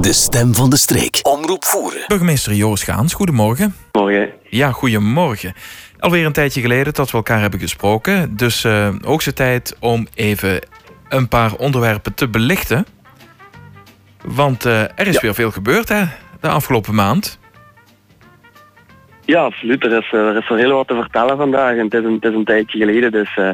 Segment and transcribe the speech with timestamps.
[0.00, 1.18] De stem van de streek.
[1.22, 2.04] Omroep voeren.
[2.06, 3.74] Burgemeester Joost Gaans, goedemorgen.
[3.92, 4.30] Morgen.
[4.48, 5.54] Ja, goedemorgen.
[5.98, 8.36] Alweer een tijdje geleden dat we elkaar hebben gesproken.
[8.36, 10.60] Dus uh, hoogste tijd om even
[11.08, 12.86] een paar onderwerpen te belichten.
[14.24, 15.20] Want uh, er is Ja.
[15.20, 16.02] weer veel gebeurd hè,
[16.40, 17.38] de afgelopen maand.
[19.24, 19.84] Ja, absoluut.
[19.84, 21.76] Er is, eh, er is wel heel wat te vertellen vandaag.
[21.76, 23.50] En het is een, het is een tijdje geleden, dus eh,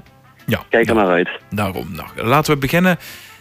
[0.46, 1.28] Ja, kijk er naar uit.
[1.50, 1.86] Daarom.
[1.94, 2.98] Nou, laten we beginnen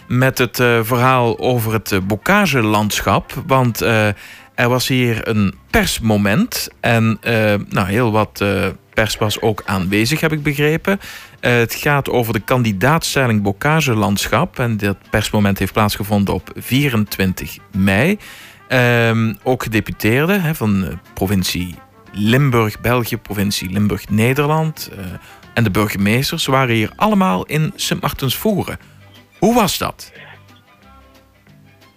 [0.08, 3.34] met het eh, verhaal over het uh.
[3.46, 4.08] Want eh,
[4.56, 6.70] er was hier een persmoment.
[6.80, 7.20] En
[7.70, 8.44] nou, heel wat
[8.94, 11.00] pers was ook aanwezig, heb ik begrepen.
[11.40, 14.60] Het gaat over de kandidaatstelling bokagelandschap.
[14.60, 18.18] En dat persmoment heeft plaatsgevonden op 24 mei.
[18.68, 21.76] Ehm, ook gedeputeerden van de provincie
[22.12, 24.92] Limburg, België, provincie Limburg, Nederland.
[25.54, 28.78] en de burgemeesters waren hier allemaal in Sint Martensvoeren.
[29.40, 30.12] Hoe was dat?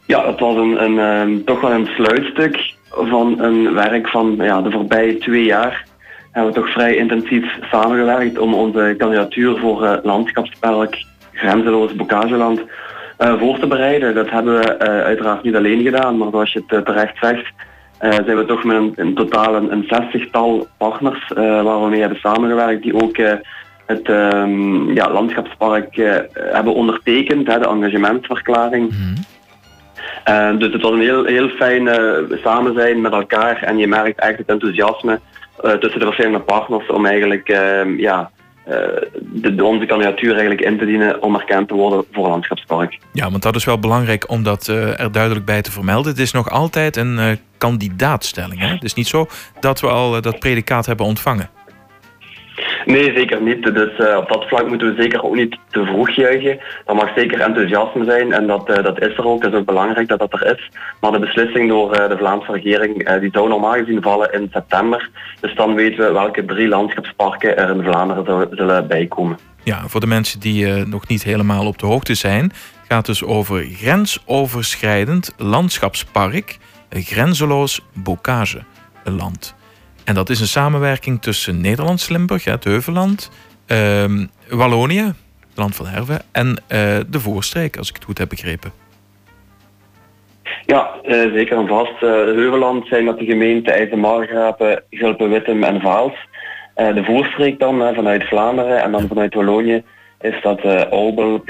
[0.07, 4.63] Ja, het was een, een, ehm, toch wel een sluitstuk van een werk van ja,
[4.63, 5.87] de voorbije twee jaar.
[6.31, 12.63] Hebben we toch vrij intensief samengewerkt om onze kandidatuur voor eh, landschapspark Grenzeloos Bokageland
[13.17, 14.15] eh, voor te bereiden.
[14.15, 17.53] Dat hebben we eh, uiteraard niet alleen gedaan, maar zoals je het terecht zegt,
[17.99, 22.83] zijn we toch met een, in totaal een, zestigtal partners waar we mee hebben samengewerkt,
[22.83, 23.17] die ook
[23.89, 28.95] het ehm, ja, landschapspark eh, hebben ondertekend, hè, de engagementverklaring.
[30.25, 31.89] Eh, dus het was een heel, heel fijn
[32.43, 35.21] samen zijn met elkaar en je merkt echt het enthousiasme
[35.63, 38.31] eh, tussen de verschillende partners om eigenlijk ehm, ja,
[38.65, 38.77] eh,
[39.21, 42.99] de, onze kandidatuur eigenlijk in te dienen om erkend te worden voor landschapspark.
[43.13, 46.11] Ja, want dat is wel belangrijk om dat er duidelijk bij te vermelden.
[46.11, 48.61] Het is nog altijd een kandidaatstelling.
[48.61, 48.67] Hè?
[48.67, 49.27] Het is niet zo
[49.61, 51.51] dat we al dat predicaat hebben ontvangen.
[52.95, 53.63] Nee, zeker niet.
[53.63, 56.59] Dus eh, op dat vlak moeten we zeker ook niet te vroeg juichen.
[56.87, 59.43] Er mag zeker enthousiasme zijn en dat, eh, dat is er ook.
[59.43, 60.71] Het is ook belangrijk dat dat er is.
[61.01, 65.11] Maar de beslissing door eh, de Vlaamse regering die zou normaal gezien vallen in september.
[65.41, 69.39] Dus dan weten we welke drie landschapsparken er in Vlaanderen zullen bijkomen.
[69.63, 72.53] Ja, voor de mensen die nog niet helemaal op de hoogte zijn,
[72.89, 76.59] gaat dus over grensoverschrijdend landschapspark,
[76.91, 79.57] grenzeloos bokageland.
[80.09, 83.31] En dat is een samenwerking tussen Nederlands-Limburg, hè, het Heuvelland,
[83.67, 85.05] ehm, Wallonië,
[85.49, 88.73] het land van Herve, en eh, de Voorstreek, als ik het goed heb begrepen.
[90.67, 92.03] Ja, eh, zeker en vast.
[92.03, 96.27] Eh, Heuveland zijn dat de gemeenten IJsselmargrapen, Gulpen-Wittem en Vaals.
[96.75, 99.83] De voorstreek dan vanuit Vlaanderen en dan vanuit Wallonië
[100.21, 101.43] is dat eh Aubel,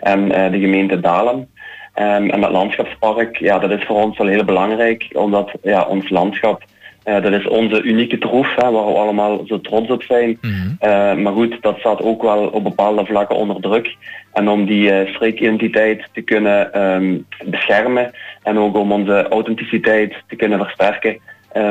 [0.00, 1.48] en de gemeente Dalem.
[1.94, 6.10] Ehm, en dat landschapspark, ja, dat is voor ons wel heel belangrijk, omdat ja, ons
[6.10, 6.62] landschap,
[7.06, 10.38] eh, dat is onze unieke troef, hè, waar we allemaal zo trots op zijn.
[10.78, 13.96] Eh, maar goed, dat staat ook wel op bepaalde vlakken onder druk.
[14.32, 18.10] En om die eh, streekidentiteit te kunnen ehm, beschermen
[18.42, 21.18] en ook om onze authenticiteit te kunnen versterken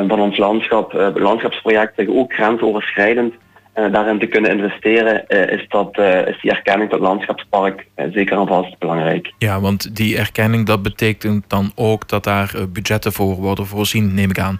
[0.08, 3.34] van ons landschap, landschapsprojecten, ook grensoverschrijdend,
[3.74, 5.98] daarin te kunnen investeren, is, dat,
[6.28, 9.34] is die erkenning tot landschapspark zeker en vast belangrijk.
[9.38, 14.30] Ja, want die erkenning dat betekent dan ook dat daar budgetten voor worden voorzien, neem
[14.30, 14.60] ik aan.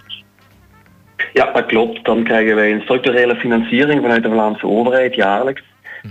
[1.36, 2.04] Ja, dat klopt.
[2.04, 5.62] Dan krijgen wij een structurele financiering vanuit de Vlaamse overheid jaarlijks.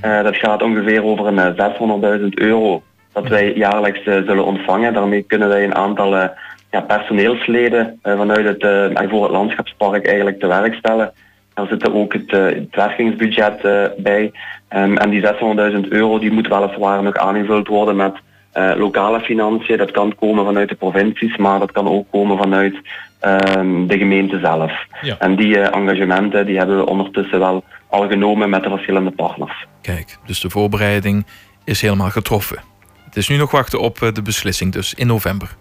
[0.01, 4.93] Eh, dat gaat ongeveer over een eh, 600.000 euro dat wij jaarlijks eh, zullen ontvangen.
[4.93, 6.27] Daarmee kunnen wij een aantal eh,
[6.71, 11.13] ja, personeelsleden eh, vanuit het, eh, voor het landschapspark eigenlijk te werk stellen.
[11.55, 14.31] Daar zit ook het, eh, het werkingsbudget eh, bij.
[14.67, 18.13] Ehm, en die 600.000 euro die moet weliswaar nog aangevuld worden met
[18.55, 19.77] eh, lokale financiën.
[19.77, 22.75] Dat kan komen vanuit de provincies, maar dat kan ook komen vanuit
[23.19, 24.71] ehm, de gemeente zelf.
[25.01, 25.15] Ja.
[25.19, 29.65] En die eh, engagementen die hebben we ondertussen wel al genomen met de verschillende partners.
[29.81, 31.25] Kijk, dus de voorbereiding
[31.63, 32.59] is helemaal getroffen.
[33.05, 35.55] Het is nu nog wachten op eh, de beslissing, dus in november.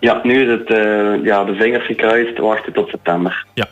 [0.00, 0.68] Ja, nu is het
[1.24, 3.46] ja, de vingers gekruist, wachten tot september.
[3.54, 3.66] Ja,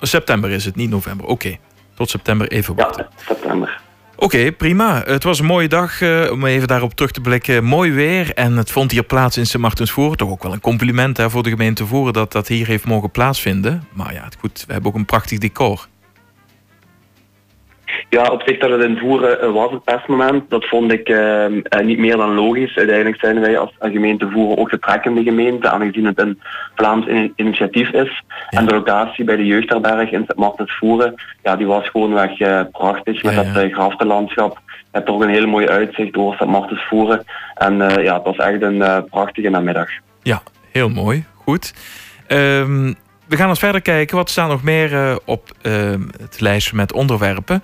[0.00, 1.26] september is het, niet november.
[1.26, 1.56] Oké,
[1.94, 3.06] tot september even wachten.
[3.16, 3.80] Ja, september.
[4.22, 5.02] Oké, prima.
[5.04, 7.64] Het was een mooie dag eh, om even daarop terug te blikken.
[7.64, 10.16] Mooi weer en het vond hier plaats in Sint Martensvoeren.
[10.16, 13.10] Toch ook wel een compliment hè, voor de gemeente Voeren dat dat hier heeft mogen
[13.10, 13.84] plaatsvinden.
[13.92, 15.88] Maar ja, goed, we hebben ook een prachtig decor.
[18.08, 21.44] Ja, op zich dat het in Voeren eh, was het persmoment, dat vond ik eh,
[21.44, 22.76] eh, niet meer dan logisch.
[22.76, 26.40] Uiteindelijk zijn wij als gemeente Voeren ook de gemeente, aangezien het een
[26.74, 28.22] Vlaams in- initiatief is.
[28.50, 32.60] En de locatie bij de jeugdherberg in Sint Martens Voeren, ja, die was gewoonweg eh,
[32.72, 34.58] prachtig met Ja, dat uh, graftenlandschap.
[34.66, 37.24] Je hebt toch een hele mooie uitzicht over Sint Martens Voeren.
[37.54, 39.88] En ja, het was echt een prachtige namiddag.
[40.22, 40.42] Ja,
[40.72, 41.24] heel mooi.
[41.34, 41.74] Goed.
[42.26, 42.92] Ehm,
[43.28, 44.16] we gaan eens verder kijken.
[44.16, 47.62] Wat staat nog meer op ehm, het lijstje met onderwerpen?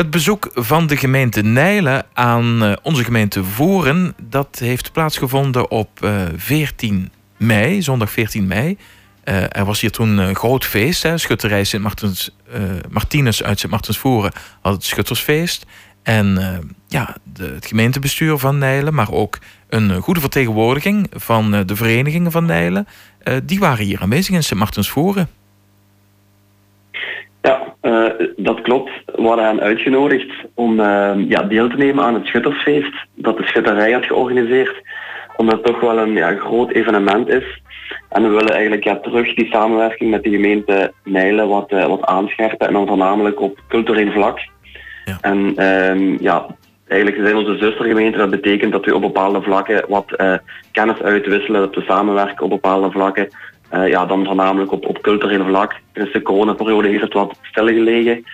[0.00, 4.14] Het bezoek van de gemeente Nijlen aan eh, onze gemeente Voeren...
[4.22, 8.78] dat heeft plaatsgevonden op eh, 14 mei, zondag 14 mei.
[9.24, 11.02] er was hier toen een groot feest.
[11.02, 12.36] Hè, Schutterij Sint Martens,
[12.90, 15.66] Martinus uit Sint Martensvoeren had het Schuttersfeest.
[16.02, 16.38] En
[16.88, 19.38] ja, het gemeentebestuur van Nijlen, maar ook
[19.68, 22.86] een goede vertegenwoordiging van de verenigingen van Nijlen,
[23.44, 25.28] die waren hier aanwezig in Sint Martensvoeren.
[27.42, 28.06] Ja, uh,
[28.36, 28.90] dat klopt.
[29.06, 33.44] We hadden hen uitgenodigd om uh, ja, deel te nemen aan het Schuttersfeest dat de
[33.44, 34.82] Schutterij had georganiseerd.
[35.36, 37.62] Omdat het toch wel een ja, groot evenement is.
[38.08, 42.04] En we willen eigenlijk ja, terug die samenwerking met de gemeente Nijlen wat, uh, wat
[42.04, 42.66] aanscherpen.
[42.66, 44.38] En dan voornamelijk op cultureel vlak.
[45.04, 45.18] Ja.
[45.20, 45.54] En
[46.20, 46.46] ja,
[46.88, 48.20] eigenlijk zijn onze zustergemeenten.
[48.20, 50.16] Dat betekent dat we op bepaalde vlakken wat
[50.72, 51.60] kennis uitwisselen.
[51.60, 53.28] Dat we samenwerken op bepaalde vlakken.
[53.74, 55.74] Uh, ja, dan voornamelijk op, op cultureel vlak.
[55.92, 58.24] Tijdens de coronaperiode heeft het wat stilgelegen.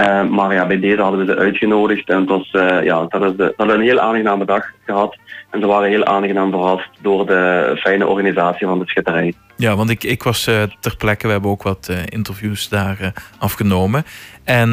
[0.00, 2.08] Uh, maar ja, bij deze hadden we ze uitgenodigd.
[2.08, 5.16] En het was, uh, ja, dat, is dat een heel aangename dag gehad.
[5.50, 9.34] En ze waren heel aangenaam verrast door de fijne organisatie van de schitterij.
[9.56, 10.44] Ja, want ik, ik was
[10.80, 11.26] ter plekke.
[11.26, 14.04] We hebben ook wat interviews daar afgenomen.
[14.44, 14.68] En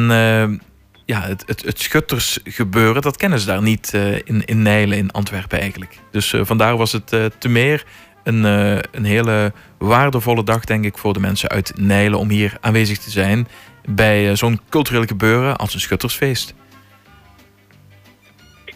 [1.04, 3.92] ja, het, het, het schuttersgebeuren, dat kennen ze daar niet
[4.24, 5.98] in, in Nijlen, in Antwerpen eigenlijk.
[6.10, 7.06] Dus vandaar was het
[7.38, 7.84] te meer
[8.24, 12.56] een, uh, een hele waardevolle dag, denk ik, voor de mensen uit Nijlen om hier
[12.60, 13.46] aanwezig te zijn
[13.88, 16.54] bij uh, zo'n cultureel gebeuren als een schuttersfeest.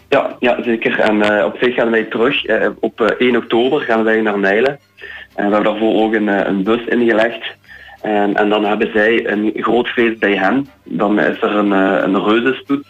[0.09, 0.99] Ja, ja zeker.
[0.99, 2.45] En uh, op zich gaan wij terug.
[2.79, 4.79] op 1 oktober gaan wij naar Nijlen.
[5.35, 7.55] En we hebben daarvoor ook een, een bus ingelegd.
[8.01, 10.67] En, en, dan hebben zij een groot feest bij hen.
[10.83, 12.85] Dan is er een, een reuzenstoet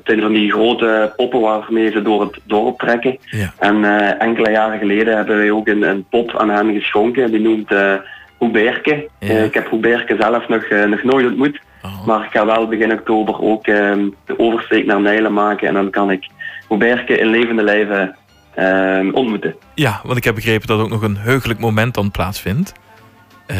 [0.00, 3.18] het zijn van die grote poppen waarmee ze door het dorp trekken.
[3.24, 3.52] Ja.
[3.58, 7.30] En uh, enkele jaren geleden hebben wij ook een, een pop aan hen geschonken.
[7.30, 7.94] Die noemt uh,
[8.38, 9.08] Hoeberke.
[9.18, 9.28] Ja.
[9.28, 11.60] Uh, ik heb Hoeberke zelf nog, nog nooit ontmoet.
[11.82, 12.06] Oh.
[12.06, 15.68] Maar ik ga wel begin oktober ook ehm, de oversteek naar Nijlen maken.
[15.68, 16.28] En dan kan ik
[16.66, 18.16] Hoeberke in levende lijven
[18.54, 19.54] ehm, ontmoeten.
[19.74, 22.72] Ja, want ik heb begrepen dat ook nog een heugelijk moment dan plaatsvindt.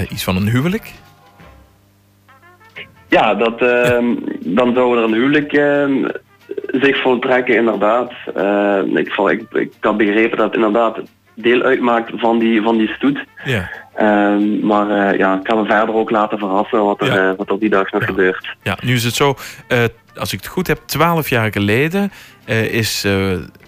[0.09, 0.93] iets van een huwelijk?
[3.11, 3.99] Ja, dat, uh,
[4.41, 6.09] dan zou er een huwelijk uh,
[6.73, 8.13] zich voltrekken, inderdaad.
[8.37, 10.99] Uh, ik, ik, ik had begrepen dat het inderdaad
[11.35, 13.25] deel uitmaakt van die, van die stoet.
[13.45, 13.71] Ja.
[13.95, 17.35] Ehm, maar uh, ja, ik kan me verder ook laten verrassen wat er, ja.
[17.37, 18.57] wat er die dag nog gebeurt.
[18.63, 19.35] Ja, nu is het zo,
[20.15, 22.13] als ik het goed heb, twaalf jaar geleden
[22.71, 23.07] is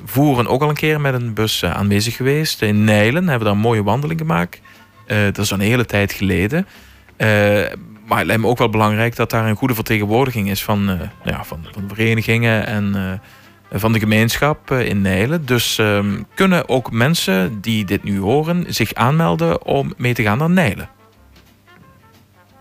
[0.05, 2.62] Voeren ook al een keer met een bus aanwezig geweest.
[2.62, 4.61] In Nijlen hebben we daar een mooie wandeling gemaakt.
[5.06, 6.67] dat is al een hele tijd geleden
[8.12, 11.00] maar het lijkt me ook wel belangrijk dat daar een goede vertegenwoordiging is van, uh,
[11.25, 13.12] ja, van, verenigingen en uh,
[13.81, 15.47] van de gemeenschap uh, in Nijlen.
[15.47, 20.38] Dus um, kunnen ook mensen die dit nu horen zich aanmelden om mee te gaan
[20.38, 20.88] naar Nijlen?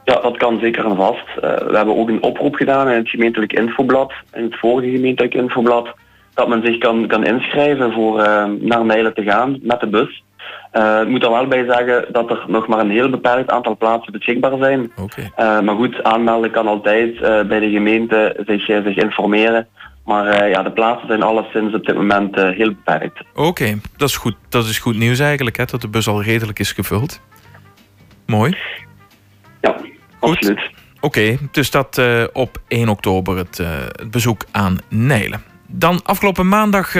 [0.03, 1.25] Ja, dat kan zeker en vast.
[1.35, 5.93] we hebben ook een oproep gedaan in het gemeentelijk infoblad, in het vorige gemeentelijk infoblad,
[6.33, 8.15] dat men zich kan, kan inschrijven voor
[8.59, 10.23] naar Nijlen te gaan met de bus.
[10.73, 13.77] Uh, ik moet er wel bij zeggen dat er nog maar een heel beperkt aantal
[13.77, 14.91] plaatsen beschikbaar zijn.
[14.95, 15.31] Okay.
[15.37, 19.67] Uh, maar goed, aanmelden kan altijd bij de gemeente zich, zich informeren.
[20.05, 23.23] Maar ja, de plaatsen zijn alleszins op dit moment heel beperkt.
[23.35, 24.35] Oké, dat is goed.
[24.49, 27.21] Dat is goed nieuws eigenlijk, hè, dat de bus al redelijk is gevuld.
[28.25, 28.57] Mooi.
[29.61, 29.75] Ja,
[30.19, 30.69] absoluut.
[31.01, 32.01] Oké, okay, dus dat
[32.33, 35.50] op 1 oktober het, het, bezoek aan Nijlen.
[35.71, 36.95] Dan afgelopen maandag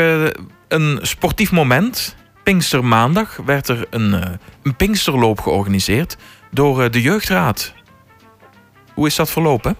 [0.67, 4.21] een sportief moment Pinkstermaandag werd er een, uh,
[4.63, 6.17] een Pinksterloop georganiseerd
[6.51, 7.73] door uh, de Jeugdraad.
[8.93, 9.75] Hoe is dat verlopen?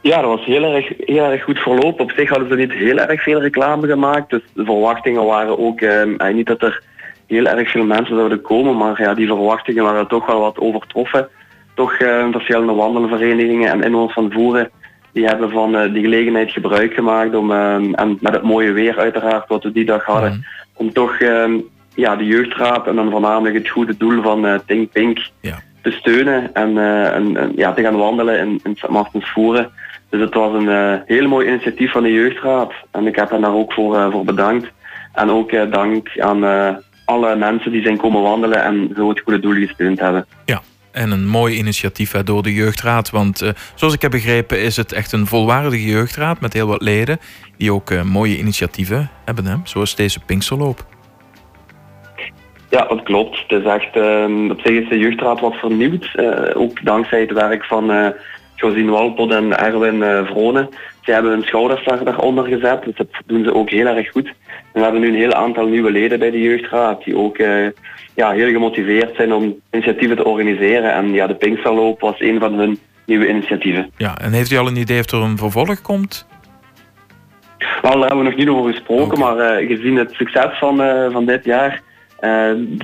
[0.00, 2.04] Ja, dat was heel erg, heel erg goed verlopen.
[2.04, 4.30] Op zich hadden ze niet heel erg veel reclame gemaakt.
[4.30, 6.82] Dus de verwachtingen waren ook uh, niet dat er
[7.26, 8.76] heel erg veel mensen zouden komen.
[8.76, 11.28] Maar ja, die verwachtingen waren toch wel wat overtroffen.
[11.74, 11.96] Toch
[12.30, 14.70] verschillende wandelverenigingen en inwoners van Voeren
[15.12, 19.62] die hebben van die gelegenheid gebruik gemaakt om, en met het mooie weer uiteraard wat
[19.62, 21.58] we die dag hadden, mhm om toch ehm,
[21.94, 25.58] ja, de jeugdraad en dan voornamelijk het goede doel van uh, Think Pink ja.
[25.82, 28.88] te steunen en, uh, en, ja, te gaan wandelen in, in St.
[28.88, 29.70] Martens Voeren.
[30.08, 33.54] Dus het was een heel mooi initiatief van de jeugdraad en ik heb hen daar
[33.54, 34.70] ook voor, voor bedankt.
[35.12, 36.44] En ook dank aan
[37.04, 40.26] alle mensen die zijn komen wandelen en zo het goede doel gesteund hebben.
[40.44, 40.62] Ja,
[40.92, 43.10] en een mooi initiatief door de jeugdraad.
[43.10, 46.82] Want uh, zoals ik heb begrepen is het echt een volwaardige jeugdraad met heel wat
[46.82, 47.18] leden
[47.56, 49.56] die ook uh, mooie initiatieven hebben, hè?
[49.64, 50.84] zoals deze Pinksterloop.
[52.70, 53.44] Ja, dat klopt.
[53.46, 56.12] Het is echt, uh, op zich is de jeugdraad wat vernieuwd.
[56.14, 58.14] Uh, ook dankzij het werk van
[58.54, 60.68] Josine Walpot en Erwin Vronen.
[61.02, 64.26] Ze hebben hun schouders daaronder gezet, dus dat doen ze ook heel erg goed.
[64.26, 64.34] En
[64.72, 67.36] we hebben nu een heel aantal nieuwe leden bij de jeugdraad die ook
[68.14, 70.92] ja, heel gemotiveerd zijn om initiatieven te organiseren.
[70.92, 73.90] En ja, de Pinksterloop was een van hun nieuwe initiatieven.
[73.96, 76.26] Ja, en heeft u al een idee of er een vervolg komt?
[77.82, 81.12] Wel, daar hebben we nog niet over gesproken, maar uh, gezien het succes van, uh,
[81.12, 81.82] van dit jaar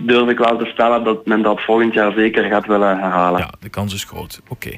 [0.02, 3.40] durf ik wel te stellen dat men dat volgend jaar zeker gaat willen herhalen.
[3.40, 4.40] Ja, de kans is groot.
[4.48, 4.70] Oké.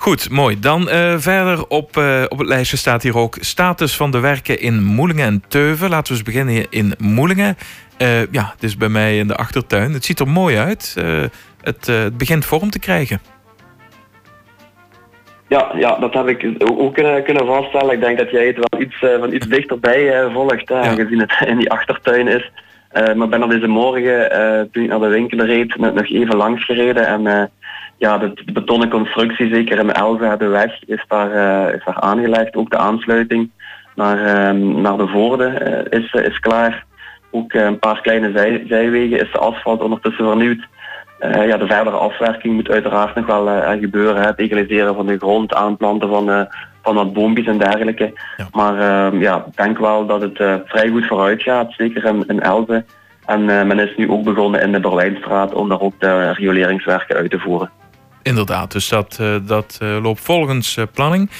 [0.00, 0.58] Goed, mooi.
[0.60, 0.88] Dan
[1.18, 1.96] verder op,
[2.28, 5.90] op het lijstje staat hier ook status van de werken in Moelingen en Teuven.
[5.90, 7.56] Laten we eens beginnen in Moelingen.
[8.30, 9.92] ja, het is bij mij in de achtertuin.
[9.92, 10.96] Het ziet er mooi uit.
[11.60, 13.20] het, het begint vorm te krijgen.
[15.48, 17.94] Ja, ja, dat heb ik ook kunnen, kunnen vaststellen.
[17.94, 21.70] Ik denk dat jij het wel iets, van iets dichterbij volgt, aangezien het in die
[21.70, 22.50] achtertuin is.
[23.14, 24.28] Maar ben al deze morgen,
[24.72, 27.06] toen ik naar de winkel reed, net nog even langs gereden.
[27.06, 27.50] En
[28.00, 31.30] ja, de, betonnen constructie, zeker in Elze, de weg, is daar,
[31.74, 32.56] is daar aangelegd.
[32.56, 33.50] Ook de aansluiting
[33.94, 35.46] naar, ehm, naar de Voorde
[35.90, 36.84] is, is klaar.
[37.30, 40.68] Ook een paar kleine zij, zijwegen is de asfalt ondertussen vernieuwd.
[41.20, 44.22] Ja, de verdere afwerking moet uiteraard nog wel gebeuren.
[44.22, 46.48] Het egaliseren van de grond, aanplanten van,
[46.82, 48.12] van wat boompjes en dergelijke.
[48.52, 52.40] Maar ehm, ja, ik denk wel dat het vrij goed vooruit gaat, zeker in, in
[52.40, 52.84] Elze.
[53.26, 57.30] En men is nu ook begonnen in de Berlijnstraat om daar ook de rioleringswerken uit
[57.30, 57.70] te voeren.
[58.22, 61.30] Inderdaad, dus dat, dat loopt volgens planning.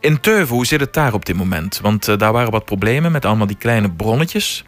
[0.00, 1.80] In Teuven, hoe zit het daar op dit moment?
[1.82, 4.64] Want daar waren wat problemen met allemaal die kleine bronnetjes.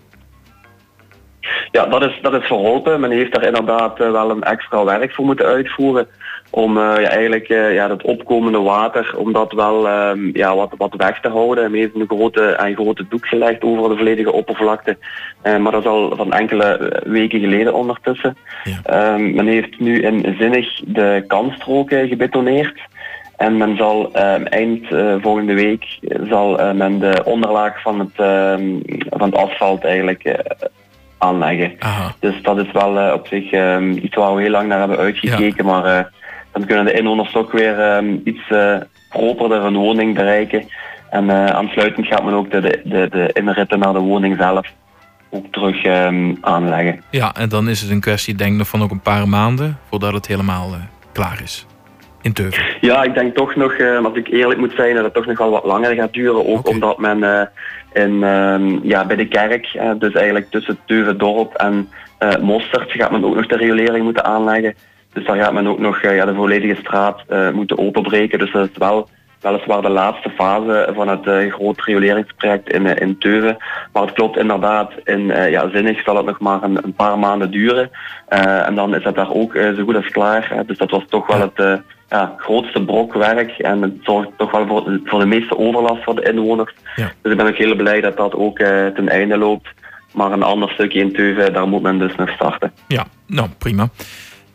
[1.71, 3.01] Ja, dat is, dat is verholpen.
[3.01, 6.09] Men heeft daar inderdaad eh, wel een extra werk voor moeten uitvoeren.
[6.51, 10.75] Om uh, ja, eigenlijk uh, ja, het opkomende water, om dat wel um, ja, wat,
[10.77, 11.71] wat weg te houden.
[11.71, 14.97] Men heeft een grote, een grote doek gelegd over de volledige oppervlakte.
[15.45, 18.37] Uh, maar dat is al van enkele weken geleden ondertussen.
[18.65, 19.15] Ja.
[19.15, 22.81] Um, men heeft nu in Zinnig de kanstroken gebetoneerd.
[23.37, 24.87] En men zal um, eind
[25.21, 28.13] volgende week zal men de onderlaag van het,
[29.11, 30.37] van het asfalt eigenlijk
[31.19, 31.73] aanleggen.
[32.21, 33.45] Dus dat is wel op zich
[34.03, 35.65] iets waar we heel lang naar hebben uitgekeken.
[35.65, 36.11] Maar
[36.59, 38.77] dan kunnen de inwoners ook weer um, iets uh,
[39.09, 40.69] properder een woning bereiken.
[41.11, 44.67] En aansluitend gaat men ook de, de, de inritten naar de woning zelf
[45.31, 47.03] ook terug um, aanleggen.
[47.11, 50.13] Ja, en dan is het een kwestie denk ik van ook een paar maanden voordat
[50.13, 50.71] het helemaal
[51.13, 51.67] klaar is.
[52.23, 52.65] In Teuven.
[52.81, 55.51] Ja, ik denk toch nog, als ik eerlijk moet zijn, dat het toch nog wel
[55.51, 56.47] wat langer gaat duren.
[56.47, 56.73] Ook okay.
[56.73, 57.51] omdat men
[57.93, 61.89] in, ehm, ja, bij de kerk, dus eigenlijk tussen Teuvendorp en
[62.21, 64.75] uh, Mostert, gaat men ook nog de riolering moeten aanleggen.
[65.13, 68.39] Dus daar gaat men ook nog uh, ja, de volledige straat uh, moeten openbreken.
[68.39, 69.09] Dus dat is wel
[69.41, 73.57] weliswaar de laatste fase van het uh, groot rioleringsproject in, in Teuven.
[73.93, 77.51] Maar het klopt inderdaad, in ja, Zinnig zal het nog maar een, een paar maanden
[77.51, 77.91] duren.
[78.29, 80.63] en dan is het daar ook zo goed als klaar.
[80.67, 85.01] dus dat was toch wel het ja, grootste brokwerk en het zorgt toch wel voor,
[85.05, 86.75] voor de meeste overlast voor de inwoners.
[86.97, 87.13] Ja.
[87.23, 89.69] Dus ik ben ook heel blij dat dat ook uh, ten einde loopt.
[90.13, 92.73] Maar een ander stukje in Teuven, daar moet men dus nog starten.
[92.87, 93.89] Ja, nou prima.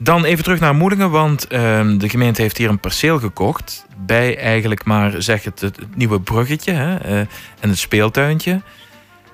[0.04, 1.60] Dan even terug naar Moedingen, want uh,
[1.98, 3.86] de gemeente heeft hier een perceel gekocht.
[3.98, 7.20] Bij eigenlijk maar, zeg het, het nieuwe bruggetje hè, uh,
[7.60, 8.62] en het speeltuintje.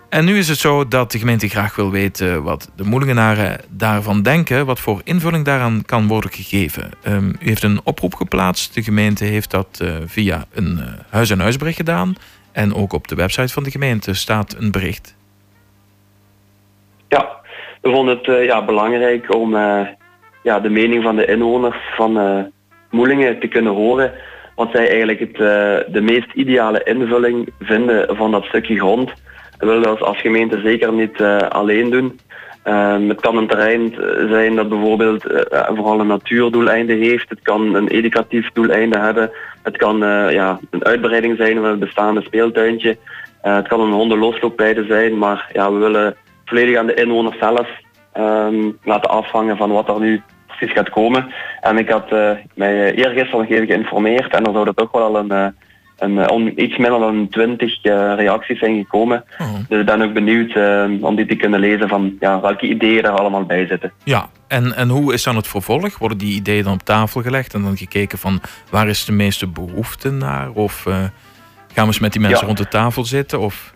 [0.10, 4.22] En nu is het zo dat de gemeente graag wil weten wat de Moelingenaren daarvan
[4.22, 6.92] denken, wat voor invulling daaraan kan worden gegeven.
[7.08, 8.74] Um, u heeft een oproep geplaatst.
[8.74, 12.16] De gemeente heeft dat uh, via een uh, huis-en-huisbericht gedaan.
[12.52, 15.16] En ook op de website van de gemeente staat een bericht.
[17.08, 17.30] Ja,
[17.82, 19.56] we vonden het ja, belangrijk om
[20.44, 22.52] ja, de mening van de inwoners van
[22.90, 24.12] Moelingen te kunnen horen.
[24.56, 25.38] Wat zij eigenlijk het,
[25.94, 29.14] de meest ideale invulling vinden van dat stukje grond
[29.60, 32.20] we willen dat als gemeente zeker niet uh, alleen doen.
[32.66, 33.94] Uh, het kan een terrein
[34.30, 37.30] zijn dat bijvoorbeeld uh, vooral een natuurdoeleinde heeft.
[37.30, 39.32] Het kan een educatief doeleinde hebben.
[39.64, 39.98] Het kan
[40.32, 42.98] ja, een uitbreiding zijn van het bestaande speeltuintje.
[43.42, 45.18] het kan een hondenlosloopweide zijn.
[45.18, 46.16] Maar ja, we willen
[46.46, 47.70] volledig aan de inwoners zelf
[48.20, 51.34] um, laten afhangen van wat er nu precies gaat komen.
[51.62, 52.10] En ik had
[52.54, 55.54] mij eergisteren nog even geïnformeerd en er zou er toch wel een
[56.00, 59.24] en, uh, om iets minder dan 20 uh, reacties zijn gekomen.
[59.40, 59.54] Oh.
[59.68, 63.04] Dus ik ben ook benieuwd uh, om die te kunnen lezen van ja, welke ideeën
[63.04, 63.92] er allemaal bij zitten.
[64.04, 65.98] Ja, en, en hoe is dan het vervolg?
[65.98, 69.48] Worden die ideeën dan op tafel gelegd en dan gekeken van waar is de meeste
[69.48, 70.50] behoefte naar?
[70.54, 71.12] Of gaan
[71.74, 72.46] we eens met die mensen ja.
[72.46, 73.40] rond de tafel zitten?
[73.40, 73.74] Of...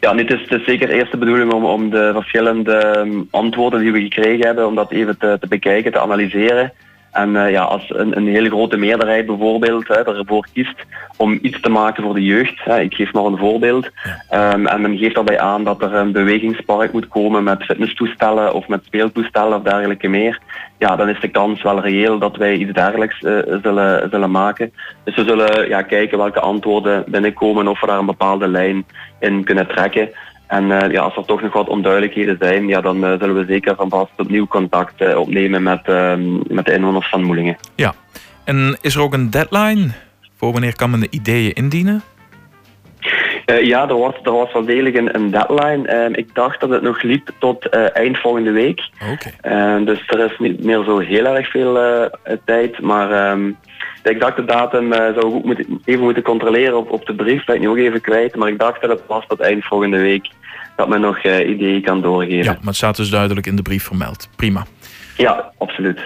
[0.00, 3.80] Ja, het is, het is zeker eerst de bedoeling om, om de verschillende um, antwoorden
[3.80, 6.72] die we gekregen hebben, om dat even te, te bekijken, te analyseren.
[7.12, 10.74] En uh, ja, als een, een hele grote meerderheid bijvoorbeeld hè, ervoor kiest
[11.16, 13.86] om iets te maken voor de jeugd, hè, ik geef maar een voorbeeld,
[14.30, 18.68] um, en men geeft daarbij aan dat er een bewegingspark moet komen met fitnesstoestellen of
[18.68, 20.38] met speeltoestellen of dergelijke meer,
[20.82, 24.72] ja, dan is de kans wel reëel dat wij iets dergelijks uh, zullen, zullen maken.
[25.04, 28.84] Dus we zullen ja, kijken welke antwoorden binnenkomen of we daar een bepaalde lijn
[29.20, 30.10] in kunnen trekken.
[30.46, 33.44] En uh, ja, als er toch nog wat onduidelijkheden zijn, ja, dan uh, zullen we
[33.44, 35.86] zeker van vast opnieuw contact opnemen met,
[36.48, 37.56] met de inwoners van Moelingen.
[37.74, 37.94] Ja,
[38.44, 39.90] en is er ook een deadline
[40.36, 42.02] voor wanneer kan men de ideeën indienen?
[43.46, 46.08] Uh, ja, er was, er was wel degelijk een, een deadline.
[46.08, 48.88] Uh, ik dacht dat het nog liep tot uh, eind volgende week.
[49.12, 49.84] Okay.
[49.84, 51.78] dus er is niet meer zo heel erg veel
[52.44, 52.80] tijd.
[52.80, 53.56] Maar um,
[54.02, 57.44] de exacte datum zou ik moeten, even moeten controleren op, op de brief.
[57.44, 58.36] Ben ik nu ook even kwijt.
[58.36, 60.28] Maar ik dacht dat het was tot eind volgende week
[60.76, 62.44] dat men nog ideeën kan doorgeven.
[62.44, 64.28] Ja, maar het staat dus duidelijk in de brief vermeld.
[64.36, 64.66] Prima.
[65.16, 66.00] Ja, absoluut.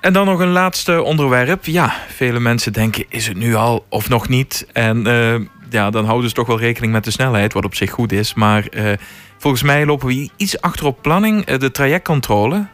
[0.00, 1.64] En dan nog een laatste onderwerp.
[1.64, 4.66] Ja, vele mensen denken, is het nu al of nog niet?
[4.72, 5.34] En uh,
[5.74, 8.34] ja, dan houden ze toch wel rekening met de snelheid, wat op zich goed is.
[8.34, 8.92] Maar uh,
[9.38, 11.50] volgens mij lopen we iets achter op planning.
[11.50, 12.66] Uh, de trajectcontrole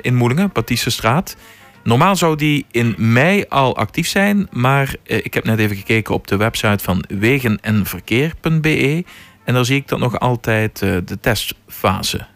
[0.00, 1.36] in Moelingen, Straat.
[1.84, 6.26] Normaal zou die in mei al actief zijn, maar ik heb net even gekeken op
[6.26, 9.04] de website van wegenenverkeer.be.
[9.44, 12.26] En daar zie ik dat nog altijd de testfase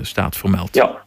[0.00, 0.74] staat vermeld.
[0.74, 1.02] Ja,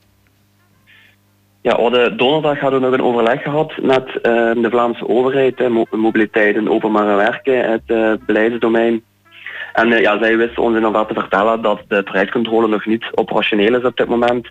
[1.63, 4.21] ja, we donderdag hadden we nog een overleg gehad met uh,
[4.63, 9.03] de Vlaamse overheid, uh, mobiliteit en openbare werken, het uh, beleidsdomein.
[9.73, 13.83] En ja, zij wisten ons inderdaad te vertellen dat de trajectcontrole nog niet operationeel is
[13.83, 14.47] op dit moment.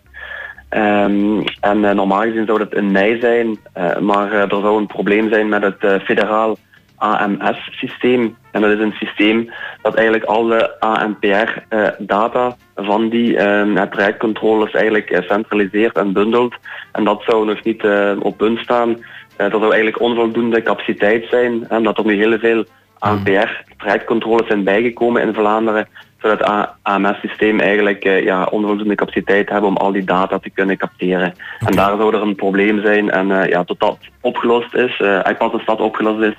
[0.70, 3.58] Um, en normaal gezien zou dat in mei zijn,
[4.00, 6.56] maar er zou een probleem zijn met het federaal
[7.02, 8.36] AMS-systeem.
[8.50, 9.50] En dat is een systeem
[9.82, 16.54] dat eigenlijk alle ANPR-data eh, van die uh, trajectcontroles eigenlijk uh, centraliseert en bundelt.
[16.92, 17.86] En dat zou nog niet
[18.18, 18.96] op punt staan.
[19.36, 21.68] er zou eigenlijk onvoldoende capaciteit zijn.
[21.68, 22.64] En dat er nu heel veel
[22.98, 25.88] ANPR-trajectcontroles zijn bijgekomen in Vlaanderen
[26.22, 31.34] zodat het AMS-systeem eigenlijk ja, onvoldoende capaciteit hebben om al die data te kunnen capteren.
[31.58, 33.10] En daar zou er een probleem zijn.
[33.10, 36.34] En uh, ja, tot dat opgelost is, uh, pas de stad opgelost is,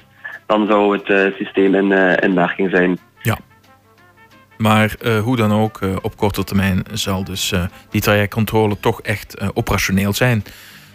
[0.57, 2.99] dan zou het uh, systeem in, uh, in werking zijn.
[3.21, 3.37] Ja.
[4.57, 7.53] Maar uh, hoe dan ook, op korte termijn zal dus
[7.89, 10.43] die trajectcontrole toch echt operationeel zijn.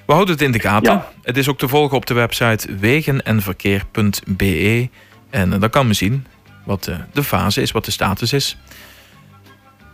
[0.06, 0.92] We houden het in de gaten.
[0.92, 1.08] Ja.
[1.22, 4.88] Het is ook te volgen op de website wegenenverkeer.be.
[5.30, 6.26] En dan kan men zien
[6.64, 8.56] wat de fase is, wat de status is.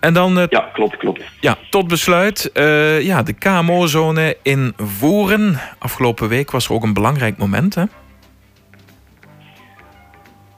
[0.00, 0.46] En dan...
[0.50, 1.22] ja, klopt, klopt.
[1.40, 2.50] Ja, tot besluit.
[3.00, 5.60] ja, de KMO-zone in Voeren.
[5.78, 7.84] Afgelopen week was er ook een belangrijk moment, hè?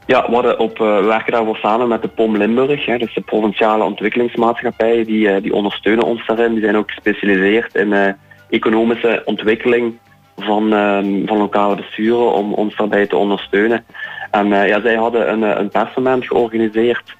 [0.06, 3.84] Ja, we, op, uh, werken daarvoor samen met de POM Limburg, hè, dus de provinciale
[3.84, 5.04] ontwikkelingsmaatschappij.
[5.04, 6.52] Die, uh, die ondersteunen ons daarin.
[6.52, 8.08] Die zijn ook gespecialiseerd in uh,
[8.50, 9.98] economische ontwikkeling
[10.36, 13.84] van, ehm, van lokale besturen om ons daarbij te ondersteunen.
[14.30, 17.16] En ja, zij hadden een, een persmoment georganiseerd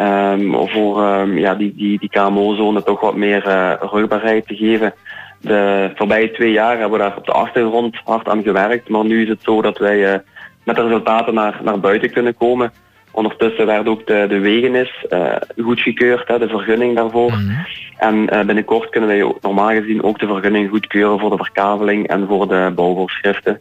[0.00, 3.42] um, voor um, ja, die, die, die KMO-zone toch wat meer
[3.80, 4.94] rugbaarheid te geven.
[5.40, 9.22] De voorbije twee jaar hebben we daar op de achtergrond hard aan gewerkt, maar nu
[9.22, 10.22] is het zo dat wij
[10.68, 12.72] met de resultaten naar, naar buiten kunnen komen.
[13.10, 17.30] Ondertussen werd ook de, de wegenis uh, goedgekeurd, hè, de vergunning daarvoor.
[17.30, 17.54] Mhm.
[17.96, 22.26] En uh, binnenkort kunnen wij normaal gezien ook de vergunning goedkeuren voor de verkaveling en
[22.26, 23.60] voor de bouwvoorschriften.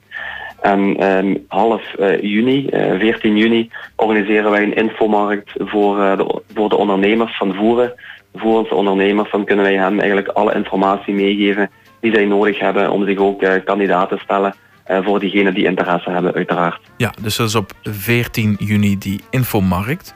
[0.62, 2.68] En um, half uh, juni,
[3.00, 7.94] 14 juni, organiseren wij een infomarkt voor, de, voor de ondernemers van voeren.
[8.36, 12.92] Voor onze ondernemers, dan kunnen wij hen eigenlijk alle informatie meegeven die zij nodig hebben
[12.92, 14.54] om zich ook kandidaat te stellen
[14.88, 16.80] voor diegenen die interesse hebben, uiteraard.
[16.98, 20.14] Ja, dus dat is op 14 juni die infomarkt.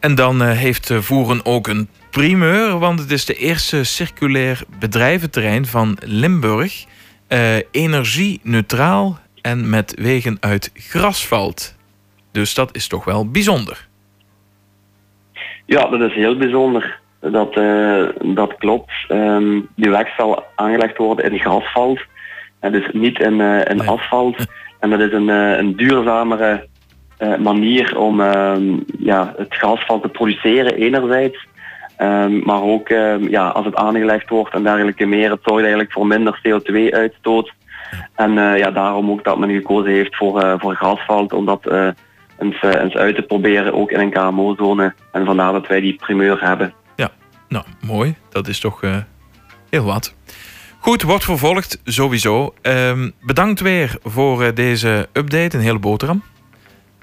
[0.00, 5.66] En dan uh, heeft Voeren ook een primeur, want het is de eerste circulair bedrijventerrein
[5.66, 6.84] van Limburg.
[7.28, 11.76] Uh, energie-neutraal en met wegen uit grasvalt.
[12.32, 13.88] Dus dat is toch wel bijzonder.
[15.66, 16.98] Ja, dat is heel bijzonder.
[17.20, 18.92] Dat, uh, dat klopt.
[19.08, 22.00] Um, die weg zal aangelegd worden in grasvalt.
[22.66, 23.88] En dus niet in, uh, in nee.
[23.88, 24.36] asfalt.
[24.80, 26.66] En dat is een, uh, een duurzamere
[27.18, 31.46] uh, manier om ehm, ja, het grasval te produceren enerzijds.
[32.00, 35.92] Um, maar ook um, ja, als het aangelegd wordt en dergelijke meer, het zorgt eigenlijk
[35.92, 37.52] voor minder CO2-uitstoot.
[38.14, 41.72] En ja, daarom ook dat men gekozen heeft voor, voor grasvalt, om dat
[42.38, 44.94] eens, eens uit te proberen, ook in een KMO-zone.
[45.12, 46.74] En vandaar dat wij die primeur hebben.
[46.96, 47.10] Ja,
[47.48, 48.14] nou mooi.
[48.30, 48.80] Dat is toch
[49.70, 50.14] heel wat.
[50.86, 52.54] Goed, wordt vervolgd sowieso.
[52.62, 56.22] Um, bedankt weer voor uh, deze update, een hele boterham.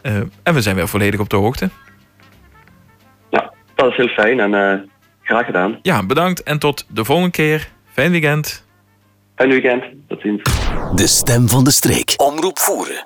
[0.01, 1.69] Uh, en we zijn weer volledig op de hoogte.
[3.29, 4.73] Ja, dat is heel fijn en uh,
[5.21, 5.79] graag gedaan.
[5.81, 7.69] Ja, bedankt en tot de volgende keer.
[7.91, 8.65] Fijn weekend.
[9.35, 10.41] Fijn weekend, tot ziens.
[10.95, 12.13] De stem van de streek.
[12.17, 13.05] Omroep voeren.